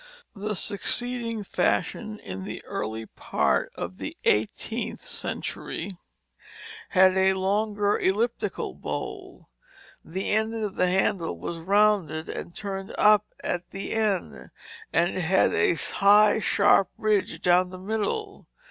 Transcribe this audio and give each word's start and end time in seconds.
The 0.35 0.55
succeeding 0.55 1.43
fashion, 1.43 2.17
in 2.17 2.43
the 2.43 2.63
early 2.65 3.05
part 3.05 3.71
of 3.75 3.99
the 3.99 4.17
eighteenth 4.23 5.01
century, 5.05 5.91
had 6.89 7.15
a 7.15 7.35
longer 7.35 7.99
elliptical 7.99 8.73
bowl. 8.73 9.49
The 10.03 10.31
end 10.31 10.55
of 10.55 10.73
the 10.73 10.87
handle 10.87 11.37
was 11.37 11.59
rounded 11.59 12.29
and 12.29 12.55
turned 12.55 12.95
up 12.97 13.27
at 13.43 13.69
the 13.69 13.91
end, 13.93 14.49
and 14.91 15.15
it 15.15 15.21
had 15.21 15.53
a 15.53 15.75
high 15.75 16.39
sharp 16.39 16.89
ridge 16.97 17.39
down 17.39 17.69
the 17.69 17.77
middle. 17.77 18.47